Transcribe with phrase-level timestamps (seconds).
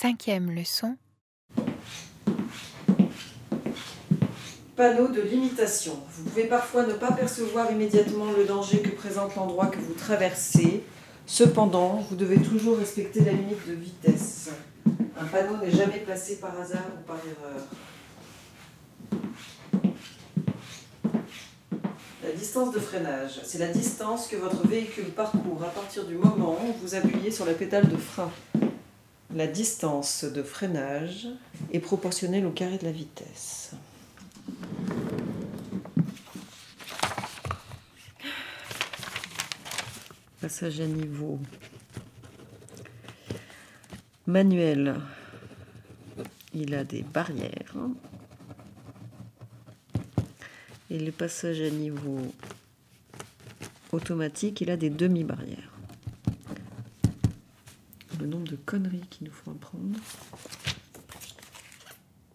[0.00, 0.96] Cinquième leçon.
[4.76, 5.98] Panneau de limitation.
[6.12, 10.84] Vous pouvez parfois ne pas percevoir immédiatement le danger que présente l'endroit que vous traversez.
[11.26, 14.50] Cependant, vous devez toujours respecter la limite de vitesse.
[15.18, 17.66] Un panneau n'est jamais placé par hasard ou par erreur.
[22.22, 26.56] La distance de freinage, c'est la distance que votre véhicule parcourt à partir du moment
[26.62, 28.30] où vous appuyez sur la pédale de frein.
[29.34, 31.28] La distance de freinage
[31.72, 33.72] est proportionnelle au carré de la vitesse.
[40.40, 41.38] Passage à niveau.
[44.26, 44.96] Manuel.
[46.54, 47.74] Il a des barrières.
[50.90, 52.18] Et le passage à niveau
[53.92, 55.77] automatique, il a des demi-barrières.
[58.18, 59.96] Le nombre de conneries qu'il nous faut apprendre.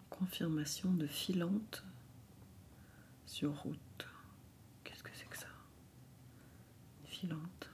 [0.08, 1.84] Confirmation de filante
[3.26, 4.06] sur route.
[4.82, 5.46] Qu'est-ce que c'est que ça?
[7.04, 7.68] Filante.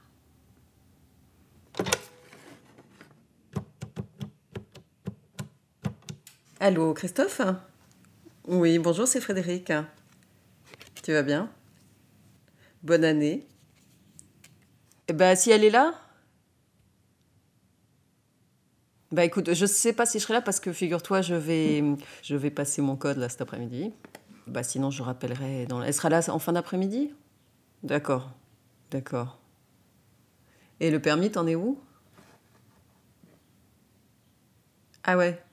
[6.59, 7.41] Allô, Christophe?
[8.45, 9.71] Oui, bonjour, c'est Frédéric.
[11.01, 11.49] Tu vas bien?
[12.83, 13.47] Bonne année.
[15.07, 15.93] Eh ben, si elle est là
[19.11, 21.83] Bah écoute, je sais pas si je serai là parce que figure-toi, je vais,
[22.23, 23.91] je vais passer mon code là cet après-midi.
[24.47, 25.67] Bah sinon, je rappellerai.
[25.85, 27.13] Elle sera là en fin d'après-midi?
[27.83, 28.31] D'accord,
[28.89, 29.37] d'accord.
[30.79, 31.77] Et le permis, t'en es où?
[35.03, 35.43] Ah ouais.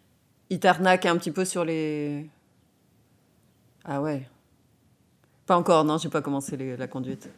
[0.51, 2.31] Il t'arnaque un petit peu sur les.
[3.85, 4.29] Ah ouais.
[5.47, 7.29] Pas encore, non, j'ai pas commencé la conduite.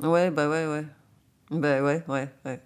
[0.00, 0.84] Ouais, bah ouais, ouais.
[1.50, 2.60] Bah ouais, ouais, ouais.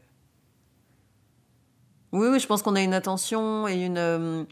[2.17, 3.98] Oui, je pense qu'on a une attention et une.
[3.98, 4.45] euh,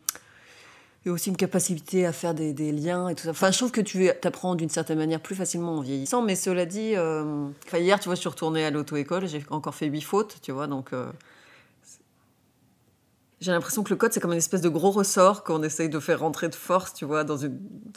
[1.06, 3.28] et aussi une capacité à faire des, liens et tout.
[3.28, 6.64] Enfin, je trouve que tu apprends d'une certaine manière plus facilement en vieillissant, mais cela
[6.64, 10.38] dit, euh, hier, tu vois, je suis retournée à l'auto-école, j'ai encore fait huit fautes,
[10.42, 10.92] tu vois, donc.
[10.92, 11.10] euh,
[13.40, 16.00] j'ai l'impression que le code, c'est comme une espèce de gros ressort qu'on essaye de
[16.00, 17.36] faire rentrer de force, tu vois, dans,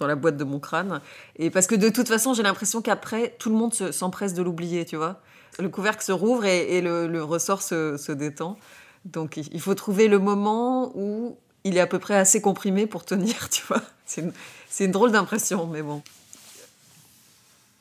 [0.06, 1.00] la boîte de mon crâne.
[1.38, 4.41] Et parce que de toute façon, j'ai l'impression qu'après, tout le monde se- s'empresse de
[4.41, 5.22] l'oublier, tu vois.
[5.59, 8.58] Le couvercle se rouvre et, le, ressort se détend.
[9.07, 13.06] Donc, il faut trouver le moment où il est à peu près assez comprimé pour
[13.06, 13.81] tenir, tu vois.
[14.06, 16.03] C'est une, drôle d'impression, mais bon.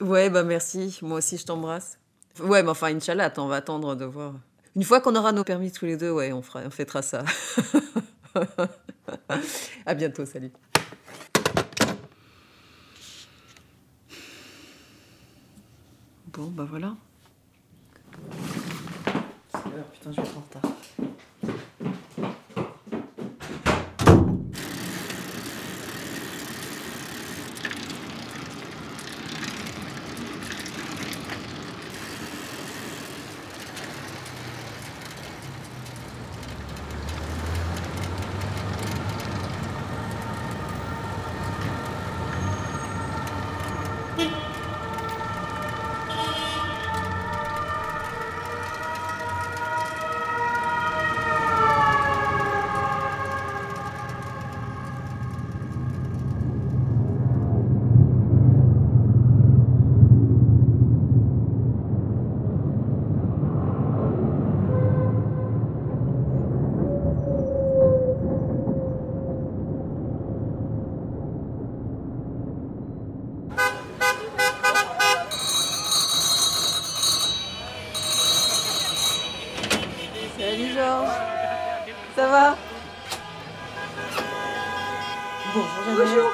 [0.00, 0.98] Ouais, bah merci.
[1.02, 1.98] Moi aussi, je t'embrasse.
[2.40, 4.34] Ouais, mais enfin, Inch'Allah, on va attendre de voir.
[4.76, 7.24] Une fois qu'on aura nos permis tous les deux, ouais, on, fera, on fêtera ça.
[9.86, 10.52] à bientôt, salut.
[16.28, 16.94] Bon, bah voilà.
[19.92, 20.76] Putain, je vais être en retard.
[80.38, 82.05] Salut Georges.
[82.16, 82.56] Ça va
[85.54, 86.30] Bonjour Bonjour.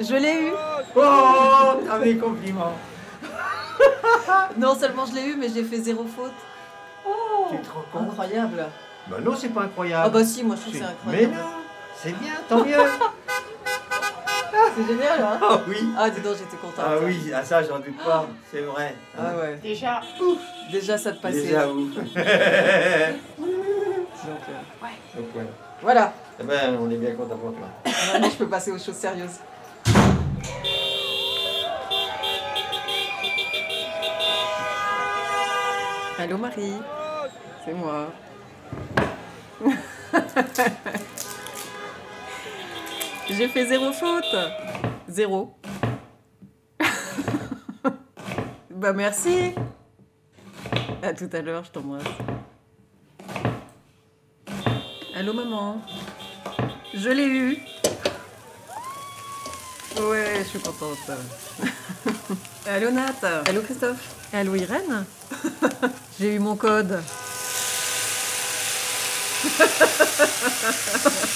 [0.00, 0.52] Je l'ai eu.
[0.96, 2.72] Oh, ah mes compliments.
[4.58, 6.32] Non seulement je l'ai eu, mais j'ai fait zéro faute.
[7.04, 8.66] Te rends compte Incroyable.
[9.08, 10.10] Bah non, c'est pas Ah incroyable.
[10.12, 11.34] bah si, moi je trouve que c'est Mais incroyable.
[11.34, 11.62] non,
[12.00, 12.76] c'est bien, tant mieux.
[14.76, 15.76] C'est génial, hein Ah oui.
[15.96, 16.84] Ah dis donc, j'étais contente.
[16.84, 18.96] Ah oui, ah ça j'en doute pas, c'est vrai.
[19.16, 19.58] Ah ouais.
[19.62, 20.00] Déjà,
[20.72, 21.42] Déjà ça te passait.
[21.42, 21.88] Déjà où
[24.26, 24.52] Donc, euh,
[25.16, 25.50] Donc voilà.
[25.82, 26.12] voilà.
[26.40, 27.68] Eh ben, on est bien content pour toi.
[28.12, 29.38] Maintenant je peux passer aux choses sérieuses.
[36.18, 36.72] Allô Marie.
[37.64, 38.12] C'est moi.
[43.28, 44.36] J'ai fait zéro faute.
[45.08, 45.54] Zéro.
[48.70, 49.54] bah merci.
[51.02, 52.04] À tout à l'heure, je t'embrasse.
[55.24, 55.80] Allô maman.
[56.92, 57.58] Je l'ai eu.
[59.96, 60.98] Ouais, je suis contente.
[62.66, 63.42] Allô Nat.
[63.48, 64.06] Allô Christophe.
[64.34, 65.06] Allô Irène.
[66.20, 67.02] J'ai eu mon code.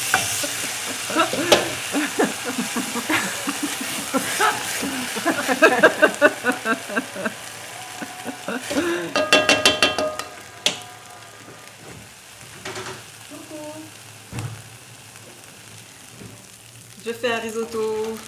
[17.08, 18.18] Je fais un risotto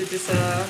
[0.00, 0.64] fêter ça.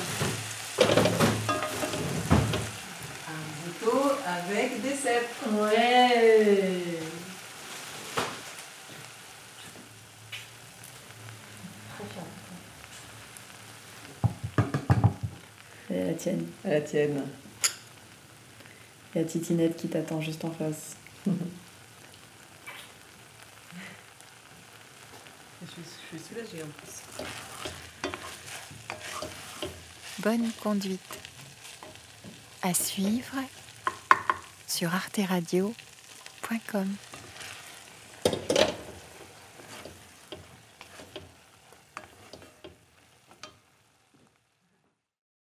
[3.29, 5.35] Un risotto avec des cèpes.
[5.53, 6.73] Ouais.
[15.89, 16.47] Et la tienne.
[16.65, 17.23] À la tienne.
[19.13, 20.95] Il y a Titinette qui t'attend juste en face.
[21.25, 21.31] Je
[25.71, 27.70] suis, je suis soulagée en plus.
[30.23, 31.19] Bonne conduite.
[32.61, 33.37] À suivre
[34.67, 36.95] sur arteradio.com.